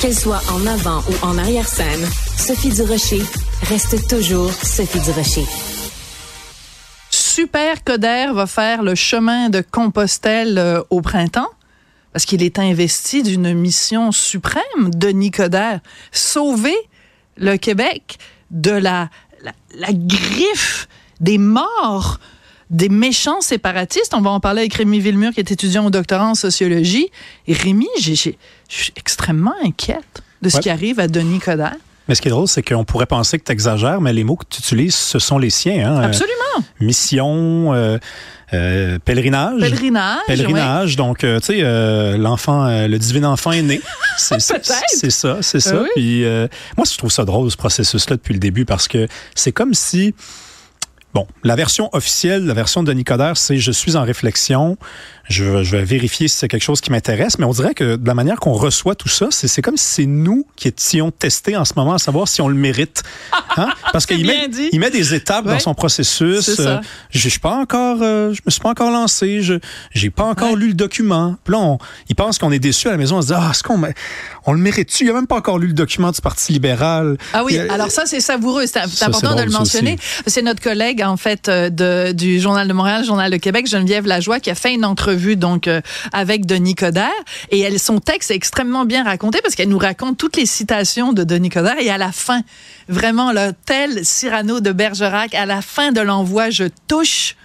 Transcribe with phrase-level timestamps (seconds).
[0.00, 2.06] Qu'elle soit en avant ou en arrière-scène,
[2.36, 3.22] Sophie Durocher
[3.62, 5.44] reste toujours Sophie Durocher.
[7.10, 11.48] Super Coder va faire le chemin de Compostelle euh, au printemps
[12.12, 15.80] parce qu'il est investi d'une mission suprême, Denis Coderre,
[16.12, 16.76] sauver
[17.36, 18.18] le Québec
[18.50, 19.10] de la,
[19.92, 20.88] griffe
[21.20, 22.18] des morts
[22.70, 24.12] des méchants séparatistes.
[24.14, 27.08] On va en parler avec Rémi Villemur, qui est étudiant au doctorat en sociologie.
[27.46, 28.36] Et Rémi, je suis
[28.96, 30.62] extrêmement inquiète de ce Ouais.
[30.62, 31.76] qui arrive à Denis Coderre.
[32.08, 34.36] Mais ce qui est drôle, c'est qu'on pourrait penser que tu exagères, mais les mots
[34.36, 35.92] que tu utilises, ce sont les siens.
[35.92, 36.02] Hein?
[36.02, 36.34] Absolument.
[36.58, 37.98] Euh, mission, euh,
[38.54, 39.60] euh, pèlerinage.
[39.60, 40.18] Pèlerinage.
[40.28, 40.94] Pèlerinage.
[40.96, 43.80] Donc, euh, tu sais, euh, l'enfant, le divin enfant est né.
[44.18, 45.82] C'est ça, c'est ça.
[45.82, 45.88] Oui.
[45.96, 46.24] Puis,
[46.76, 50.14] moi, je trouve ça drôle, ce processus-là, depuis le début, parce que c'est comme si.
[51.16, 54.76] Bon, la version officielle, la version de Nicodère, c'est je suis en réflexion,
[55.30, 58.06] je, je vais vérifier si c'est quelque chose qui m'intéresse, mais on dirait que de
[58.06, 61.64] la manière qu'on reçoit tout ça, c'est comme si c'est nous qui étions testés en
[61.64, 63.02] ce moment à savoir si on le mérite.
[63.58, 63.70] Hein?
[63.90, 64.68] Parce qu'il met, dit.
[64.70, 65.54] il met des étapes Ouais.
[65.54, 66.60] dans son processus.
[66.60, 66.76] Euh,
[67.08, 69.54] je, suis pas encore, euh, je me suis pas encore lancé, je
[69.92, 70.56] j'ai pas encore Ouais.
[70.58, 71.36] lu le document.
[71.42, 71.78] Puis là, on,
[72.10, 73.80] il pense qu'on est déçu à la maison, on se dit ah, est-ce qu'on
[74.44, 75.04] on le mérite-tu?
[75.04, 77.16] Il a même pas encore lu le document du Parti libéral.
[77.32, 78.66] Ah oui, Et, alors ça, c'est savoureux.
[78.66, 79.98] C'est Ça, important de le mentionner.
[80.26, 84.06] C'est notre collègue, en fait, euh, de, du Journal de Montréal, Journal de Québec, Geneviève
[84.06, 85.80] Lajoie, qui a fait une entrevue donc euh,
[86.12, 87.10] avec Denis Coderre.
[87.50, 91.12] Et elle, son texte est extrêmement bien raconté parce qu'elle nous raconte toutes les citations
[91.12, 91.78] de Denis Coderre.
[91.80, 92.42] Et à la fin,
[92.88, 97.36] vraiment, là, tel Cyrano de Bergerac, à la fin de l'envoi, je touche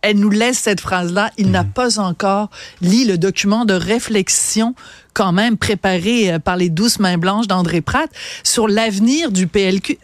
[0.00, 1.32] elle nous laisse cette phrase-là.
[1.38, 4.74] Il n'a pas encore lu le document de réflexion
[5.12, 8.08] quand même préparé euh, par les douces mains blanches d'André Pratt
[8.44, 9.98] sur l'avenir du PLQ.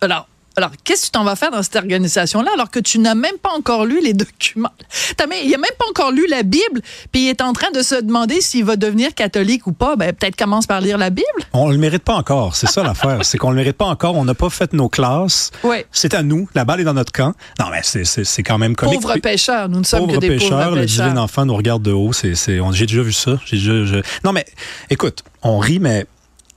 [0.00, 3.14] Alors, alors qu'est-ce que tu t'en vas faire dans cette organisation-là alors que tu n'as
[3.14, 4.70] même pas encore lu les documents?
[5.18, 6.80] Même- il n'a même pas encore lu la Bible,
[7.12, 9.96] puis il est en train de se demander s'il va devenir catholique ou pas.
[9.96, 11.26] Ben, peut-être commence par lire la Bible.
[11.52, 14.24] On le mérite pas encore, c'est ça l'affaire, c'est qu'on le mérite pas encore, on
[14.24, 15.50] n'a pas fait nos classes.
[15.64, 15.86] Ouais.
[15.92, 17.34] C'est à nous, la balle est dans notre camp.
[17.58, 19.00] Non, mais c'est- c'est c'est quand même comique.
[19.00, 21.08] Pauvres pêcheurs, nous ne sommes Pauvre que des pêcheur, pauvres le pêcheurs.
[21.08, 22.12] divin enfant nous regarde de haut.
[22.12, 23.38] C'est, j'ai déjà vu ça.
[23.50, 24.44] Déjà- je- Non, mais
[24.90, 26.06] écoute, on rit, mais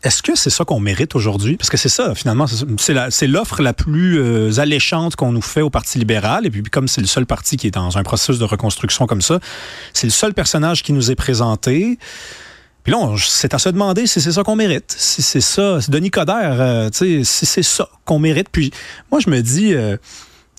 [0.04, 1.58] est-ce que c'est ça qu'on mérite aujourd'hui?
[1.58, 5.70] Parce que c'est ça, finalement, c'est, l'offre la plus euh, alléchante qu'on nous fait au
[5.70, 6.46] Parti libéral.
[6.46, 9.22] Et puis, comme c'est le seul parti qui est dans un processus de reconstruction comme
[9.22, 9.40] ça,
[9.94, 12.00] c'est le seul personnage qui nous est présenté.
[12.84, 14.96] Puis là, c'est à se demander si c'est ça qu'on mérite.
[14.98, 18.48] Si c'est ça, c'est Denis Coderre, euh, si c'est ça qu'on mérite.
[18.52, 18.72] Puis
[19.12, 19.98] moi, je me dis, euh,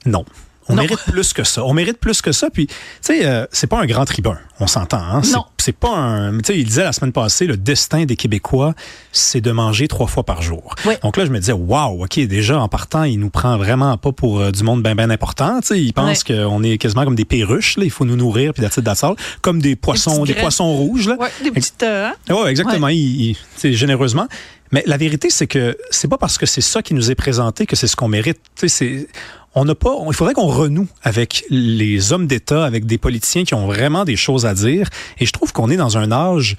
[0.06, 0.24] non.
[0.68, 0.82] On Non.
[0.82, 1.64] mérite plus que ça.
[1.64, 2.48] On mérite plus que ça.
[2.50, 4.98] Puis, tu sais, euh, c'est pas un grand tribun, on s'entend.
[5.02, 5.22] Hein?
[5.22, 5.44] C'est- Non.
[5.58, 6.38] C'est pas un.
[6.38, 8.74] Tu sais, il disait la semaine passée, le destin des Québécois,
[9.12, 10.74] c'est de manger trois fois par jour.
[10.86, 10.94] Oui.
[11.02, 14.12] Donc là, je me disais, waouh, OK, déjà, en partant, il nous prend vraiment pas
[14.12, 15.60] pour euh, du monde bien, bien important.
[15.60, 17.84] Tu sais, il pense qu'on est quasiment comme des perruches, là.
[17.84, 21.16] Il faut nous nourrir, puis d'attitude d'assal, comme des poissons, des poissons rouges, là.
[21.18, 21.82] Ouais, des petites.
[21.82, 22.14] euh, hein?
[22.30, 22.88] Oui, exactement.
[22.88, 22.98] Il,
[23.30, 24.26] il- c'est généreusement.
[24.72, 27.66] Mais la vérité, c'est que c'est pas parce que c'est ça qui nous est présenté
[27.66, 28.38] que c'est ce qu'on mérite.
[28.56, 29.08] Tu sais, c'est
[29.54, 29.90] on n'a pas.
[29.90, 34.04] on- il faudrait qu'on renoue avec les hommes d'État, avec des politiciens qui ont vraiment
[34.04, 34.88] des choses à dire.
[35.18, 36.56] Et je trouve qu'on est dans un âge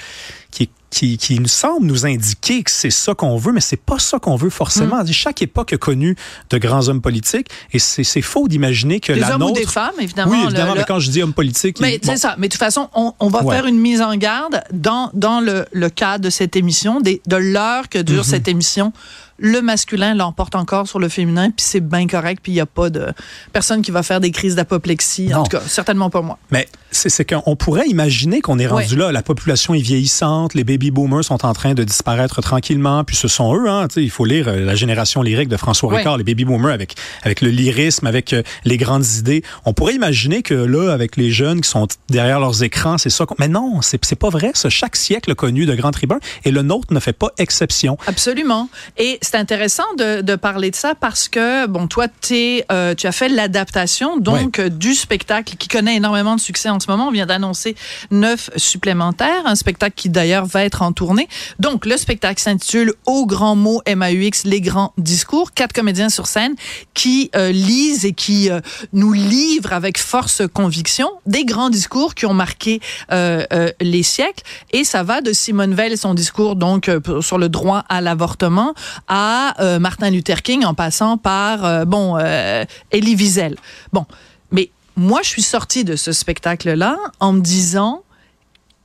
[0.51, 3.97] qui, qui, qui nous semble nous indiquer que c'est ça qu'on veut, mais c'est pas
[3.97, 5.03] ça qu'on veut forcément.
[5.03, 5.07] Mm.
[5.11, 6.15] Chaque époque a connu
[6.51, 9.53] de grands hommes politiques, et c'est faux d'imaginer que Des la hommes nôtre.
[9.53, 10.31] ou des femmes, évidemment.
[10.31, 10.73] oui, évidemment.
[10.75, 12.11] le- Mais quand je dis homme politique, Mais bon.
[12.11, 12.35] c'est ça.
[12.37, 13.55] Mais de toute façon, on, on va Ouais.
[13.55, 17.37] faire une mise en garde dans, dans le, le cadre de cette émission, des, de
[17.37, 18.93] l'heure que dure cette émission.
[19.39, 22.66] Le masculin l'emporte encore sur le féminin, puis c'est bien correct, puis il n'y a
[22.66, 23.07] pas de
[23.51, 25.33] personne qui va faire des crises d'apoplexie.
[25.33, 26.38] En tout cas, certainement pas moi.
[26.51, 29.11] Mais c'est qu'on pourrait imaginer qu'on est rendu là.
[29.11, 33.27] La population est vieillissante, les baby boomers sont en train de disparaître tranquillement, puis ce
[33.27, 35.89] sont eux, hein, il faut lire euh, la génération lyrique de François.
[35.97, 39.43] Ricard, les baby boomers avec avec le lyrisme, avec euh, les grandes idées.
[39.66, 43.25] On pourrait imaginer que là, avec les jeunes qui sont derrière leurs écrans, c'est ça.
[43.25, 44.51] qu'on- Mais non, c'est c'est pas vrai.
[44.53, 47.97] Ça, chaque siècle a connu de grands tribuns et le nôtre ne fait pas exception.
[48.07, 48.69] Absolument.
[48.97, 53.07] Et c'est intéressant de, de parler de ça parce que, bon, toi, t'es, euh, tu
[53.07, 57.07] as fait l'adaptation donc du spectacle qui connaît énormément de succès en ce moment.
[57.07, 57.75] On vient d'annoncer
[58.11, 61.28] neuf supplémentaires, un spectacle qui d'ailleurs va être en tournée.
[61.59, 65.53] Donc, le spectacle s'intitule Au grand mot MAUX, les grands discours.
[65.53, 66.55] Quatre comédiens sur scène
[66.93, 68.59] qui euh, lisent et qui euh,
[68.91, 72.81] nous livrent avec force conviction des grands discours qui ont marqué
[73.11, 74.43] euh, euh, les siècles.
[74.72, 78.73] Et ça va de Simone Veil son discours donc euh, sur le droit à l'avortement
[79.08, 79.12] à
[79.59, 83.55] euh, Martin Luther King en passant par euh, bon euh, Elie Wiesel.
[83.91, 84.05] Bon,
[84.51, 88.03] mais moi je suis sortie de ce spectacle-là en me disant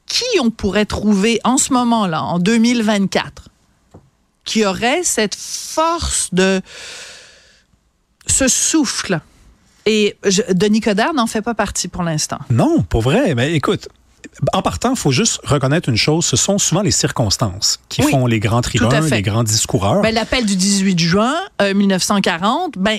[0.06, 3.48] qui on pourrait trouver en ce moment-là, en 2024,
[4.44, 6.60] qui aurait cette force de
[8.26, 9.20] ce souffle?
[9.86, 10.18] Et
[10.52, 12.38] Denis Coderre n'en fait pas partie pour l'instant.
[12.50, 13.34] Non, pour vrai.
[13.34, 13.88] Mais écoute,
[14.52, 18.10] en partant, il faut juste reconnaître une chose, ce sont souvent les circonstances qui Oui,
[18.10, 20.02] font les grands tribuns, les grands discoureurs.
[20.02, 22.98] Ben, L'appel du 18 juin euh, 1940, ben,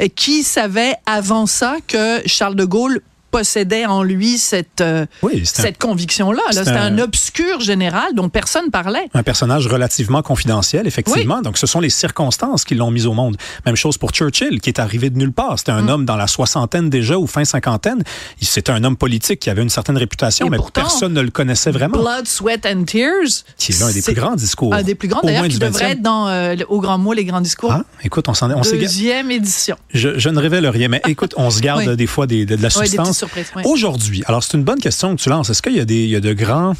[0.00, 5.42] euh, qui savait avant ça que Charles de Gaulle possédait en lui cette, euh, oui,
[5.44, 6.42] cette conviction-là.
[6.52, 6.64] là.
[6.64, 9.08] C'était un- un obscur général dont personne parlait.
[9.14, 11.40] un personnage relativement confidentiel, effectivement.
[11.42, 13.36] Donc, ce sont les circonstances qui l'ont mis au monde.
[13.66, 15.58] Même chose pour Churchill, qui est arrivé de nulle part.
[15.58, 15.88] C'était un Mm.
[15.90, 18.02] homme dans la soixantaine déjà ou fin cinquantaine.
[18.40, 21.30] C'était un homme politique qui avait une certaine réputation, Et mais pourtant, personne ne le
[21.30, 21.98] connaissait vraiment.
[21.98, 23.44] Blood, Sweat and Tears.
[23.56, 24.74] Qui est l'un des plus grands discours.
[24.74, 25.92] Un des plus grands, d'ailleurs, qui devrait 20e.
[25.92, 27.72] être dans euh, Au Grand Mot, les grands discours.
[27.72, 29.76] Ah, écoute, on s'en on Deuxième édition.
[29.92, 31.96] je, je ne révèle rien, mais écoute, on se garde Oui.
[31.96, 33.19] des fois des- de, de la substance.
[33.64, 35.50] Aujourd'hui, alors c'est une bonne question que tu lances.
[35.50, 36.74] Est-ce qu'il y a des, il y a de grands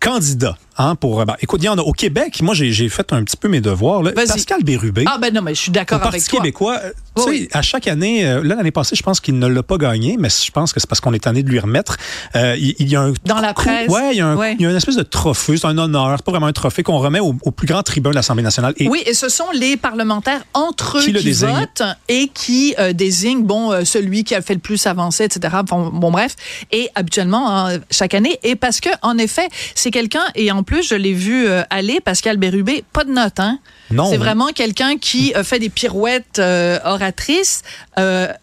[0.00, 1.24] candidats hein, pour.
[1.26, 2.40] ben, écoute, il y en a au Québec.
[2.42, 4.02] Moi, j'ai fait un petit peu mes devoirs.
[4.02, 4.12] Là.
[4.12, 5.04] Pascal Bérubé.
[5.06, 6.38] Ah ben non, mais je suis d'accord avec toi.
[6.40, 7.48] québécois, euh, tu sais, Oui.
[7.52, 10.28] à chaque année, euh, là, l'année passée, je pense qu'il ne l'a pas gagné, mais
[10.28, 11.96] je pense que c'est parce qu'on est tanné de lui remettre.
[12.36, 13.88] Euh, il, il y a un Dans la presse.
[13.90, 14.54] Ouais, il y a, un- Ouais.
[14.58, 16.82] il y a une espèce de trophée, c'est un honneur, c'est pas vraiment un trophée
[16.82, 18.74] qu'on remet au, au plus grand tribun de l'Assemblée nationale.
[18.76, 22.92] Et Oui, et ce sont les parlementaires entre eux Qui qui, votent et qui euh,
[22.92, 25.56] désignent bon celui qui a fait le plus avancer, etc.
[25.66, 26.36] Bon, bon, bref,
[26.72, 28.38] et habituellement hein, chaque année.
[28.42, 31.98] Et parce que en effet, c'est quelqu'un et en plus je l'ai vu euh, aller,
[31.98, 33.58] Pascal Bérubé, pas de notes, hein.
[33.90, 34.10] Non.
[34.10, 37.62] C'est vraiment quelqu'un qui euh, fait des pirouettes euh, oratrices,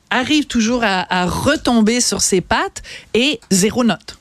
[0.09, 2.81] arrive toujours à, à retomber sur ses pattes
[3.13, 4.17] et zéro note.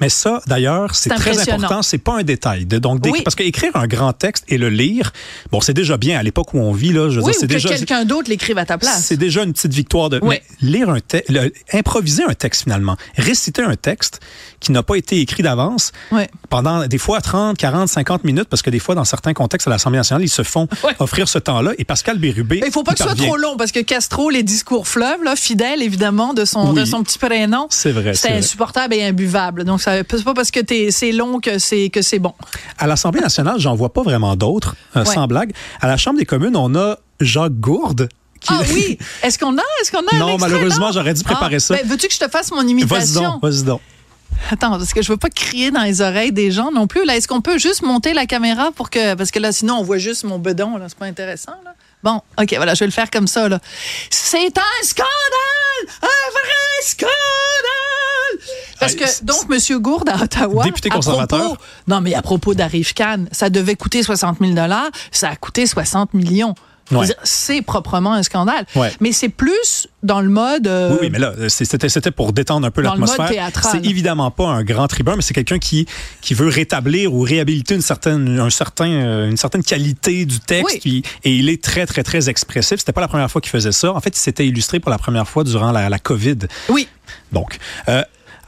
[0.00, 1.82] Mais ça, d'ailleurs, c'est très important.
[1.82, 2.66] C'est pas un détail.
[2.66, 3.22] De, donc, Oui.
[3.22, 5.12] parce qu'écrire un grand texte et le lire,
[5.50, 7.08] bon, c'est déjà bien à l'époque où on vit là.
[7.08, 9.02] Je Oui, c'est que déjà quelqu'un d'autre l'écrive à ta place.
[9.04, 10.20] c'est déjà une petite victoire de.
[10.22, 10.36] Oui.
[10.60, 11.32] Mais lire un texte,
[11.72, 14.20] improviser un texte finalement, réciter un texte
[14.60, 15.92] qui n'a pas été écrit d'avance
[16.48, 19.70] pendant des fois 30, 40, 50 minutes, parce que des fois dans certains contextes à
[19.70, 21.72] l'Assemblée nationale, ils se font offrir ce temps-là.
[21.78, 24.30] Et Pascal Bérubé, Mais il faut pas que ce soit trop long parce que Castro,
[24.30, 28.14] les discours fleuves, là, fidèle évidemment de son, de son petit prénom, C'est vrai.
[28.14, 29.61] c'est insupportable et imbuvable.
[29.64, 30.60] Donc, c'est pas parce que
[30.90, 32.34] c'est long que c'est que c'est bon.
[32.78, 35.14] À l'Assemblée nationale, j'en vois pas vraiment d'autres, euh, Ouais.
[35.14, 35.52] sans blague.
[35.80, 38.08] À la Chambre des communes, on a Jacques Gourde.
[38.40, 38.48] Qui...
[38.52, 38.98] Ah oui!
[39.22, 39.62] Est-ce qu'on a?
[39.80, 41.74] Est-ce qu'on a Non, malheureusement, j'aurais dû préparer Ah, ça.
[41.76, 43.22] ben, Veux-tu que je te fasse mon Vas-y imitation?
[43.22, 43.80] donc, vas-y donc.
[44.50, 47.04] Attends, parce que je veux pas crier dans les oreilles des gens non plus.
[47.04, 49.14] Là, est-ce qu'on peut juste monter la caméra pour que.
[49.14, 50.86] Parce que là, sinon, on voit juste mon bedon, là.
[50.88, 51.74] C'est pas intéressant, là.
[52.02, 53.60] Bon, OK, voilà, je vais le faire comme ça, là.
[54.10, 55.06] C'est un scandale!
[56.02, 56.91] Un vrai scandale!
[58.82, 59.78] Parce Ah, que, donc, M.
[59.80, 60.64] Gourde à Ottawa.
[60.64, 61.38] Député à conservateur.
[61.40, 64.54] propos- non, mais à propos d'Arif Khan, ça devait coûter 60 000
[65.10, 66.54] ça a coûté 60 millions.
[66.90, 67.06] Ouais.
[67.22, 68.66] C'est proprement un scandale.
[68.76, 68.92] Ouais.
[69.00, 70.66] Mais c'est plus dans le mode.
[70.66, 73.30] euh, Oui, oui, mais là, c'était pour détendre un peu l'atmosphère.
[73.62, 75.86] C'est évidemment pas un grand tribun, mais c'est quelqu'un qui,
[76.20, 80.74] qui veut rétablir ou réhabiliter une certaine, un certain, euh, une certaine qualité du texte.
[80.74, 80.80] Oui.
[80.80, 82.80] Puis- et il est très, très, très expressif.
[82.80, 83.92] C'était pas la première fois qu'il faisait ça.
[83.94, 86.38] En fait, il s'était illustré pour la première fois durant la, la COVID.
[86.68, 86.88] Oui.
[87.30, 87.58] Donc,
[87.88, 88.02] euh,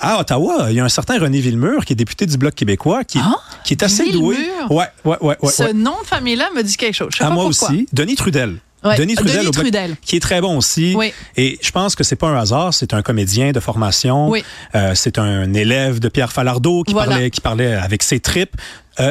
[0.05, 3.05] à Ottawa, il y a un certain René Villemur, qui est député du Bloc québécois,
[3.05, 4.37] qui, Ah, qui est assez doué.
[4.71, 5.51] Ouais, ouais, ouais, ouais.
[5.53, 5.73] Ce ouais.
[5.73, 7.09] nom de famille-là me dit quelque chose.
[7.13, 7.69] Je sais À pas moi pourquoi.
[7.71, 7.87] aussi.
[7.93, 8.59] Denis Trudel.
[8.85, 8.97] Ouais.
[8.99, 9.97] Denis Trudel, Denis Trudel.
[10.03, 10.93] qui est très bon aussi.
[10.95, 11.13] Oui.
[11.39, 14.29] Et je pense que c'est pas un hasard, c'est un comédien de formation.
[14.29, 14.45] Oui.
[14.75, 17.13] Euh, c'est un élève de Pierre Falardeau qui, Voilà.
[17.13, 18.55] parlait, qui parlait avec ses tripes.
[19.01, 19.11] Euh,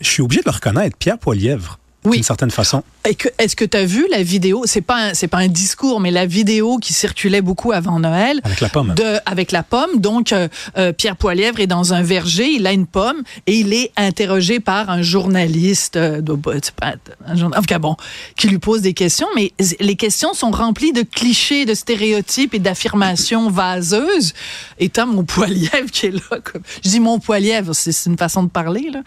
[0.00, 2.16] je suis obligé de le reconnaître, Pierre Poilièvre, Oui.
[2.18, 2.82] d'une certaine façon.
[3.38, 6.24] Est-ce que tu as vu la vidéo C'est pas c'est pas un discours, mais la
[6.26, 8.40] vidéo qui circulait beaucoup avant Noël.
[8.42, 8.94] Avec la pomme.
[8.94, 9.98] De, avec la pomme.
[10.00, 10.48] Donc, euh,
[10.78, 14.60] euh, Pierre Poilièvre est dans un verger, il a une pomme et il est interrogé
[14.60, 16.94] par un journaliste, euh, de, pas
[17.26, 17.96] un journal- en tout cas, bon,
[18.36, 22.58] qui lui pose des questions, mais les questions sont remplies de clichés, de stéréotypes et
[22.60, 24.32] d'affirmations vaseuses.
[24.78, 26.38] Et t'as mon Poilièvre qui est là.
[26.42, 29.00] Comme, je dis mon Poilièvre, c'est une façon de parler, là.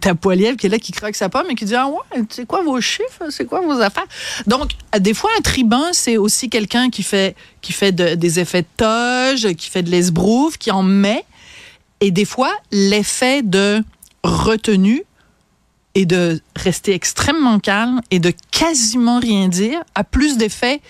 [0.00, 2.46] T'as Poilièvre qui est là, qui croque sa pomme et qui dit Ah ouais, c'est
[2.46, 3.24] quoi vos chiffres?
[3.30, 4.06] C'est quoi vos affaires?
[4.46, 8.40] Donc, à- des fois, un tribun, c'est aussi quelqu'un qui fait, qui fait de- des
[8.40, 11.24] effets de toge, qui fait de l'esbrouf, qui en met.
[12.00, 13.82] Et des fois, l'effet de
[14.24, 15.02] retenue
[15.94, 20.80] et de rester extrêmement calme et de quasiment rien dire a plus d'effet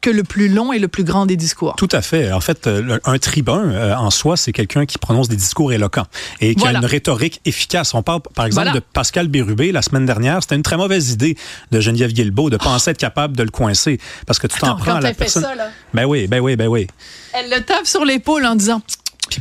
[0.00, 1.74] que le plus long et le plus grand des discours.
[1.76, 2.32] Tout à fait.
[2.32, 6.06] En fait, euh, un tribun, euh, en soi, c'est quelqu'un qui prononce des discours éloquents
[6.40, 6.78] et qui Voilà.
[6.78, 7.92] a une rhétorique efficace.
[7.94, 8.80] On parle, par exemple, Voilà.
[8.80, 10.42] de Pascal Bérubé la semaine dernière.
[10.42, 11.36] C'était une très mauvaise idée
[11.70, 14.84] de Geneviève Guilbeault de penser être capable de le coincer parce que tu t'en prends
[14.92, 15.42] quand à la personne.
[15.42, 15.68] ça, là.
[15.94, 16.86] Ben oui, ben oui, ben oui.
[17.32, 18.82] Elle le tape sur l'épaule en disant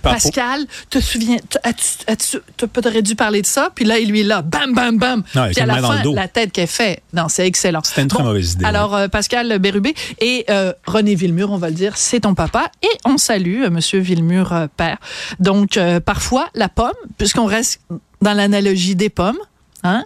[0.01, 3.69] Pascal, te souviens, tu aurais dû parler de ça?
[3.74, 5.24] Puis là, il lui est là, bam, bam, bam.
[5.36, 7.01] Non, Puis à la fin, la tête qu'elle fait.
[7.13, 7.81] Non, c'est excellent.
[7.84, 11.69] C'était une très mauvaise idée, Alors, euh, Pascal Bérubé et euh, René Villemur, on va
[11.69, 12.72] le dire, c'est ton papa.
[12.84, 14.98] Et on salue euh, Monsieur Villemur, euh, père.
[15.39, 17.81] Donc, parfois, la pomme, puisqu'on reste
[18.22, 19.39] dans l'analogie des pommes,
[19.84, 20.05] hein,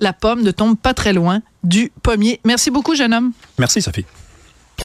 [0.00, 2.40] la pomme ne tombe pas très loin du pommier.
[2.44, 3.32] Merci beaucoup, jeune homme.
[3.58, 4.04] Merci, Sophie.